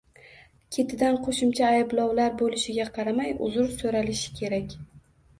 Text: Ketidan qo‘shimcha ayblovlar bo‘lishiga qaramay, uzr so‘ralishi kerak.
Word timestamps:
Ketidan 0.75 1.17
qo‘shimcha 1.25 1.67
ayblovlar 1.73 2.31
bo‘lishiga 2.39 2.85
qaramay, 2.95 3.35
uzr 3.49 3.69
so‘ralishi 3.83 4.33
kerak. 4.41 4.73